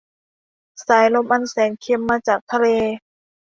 [0.85, 2.65] สายลมอันแสนเค็มมาจากทะเล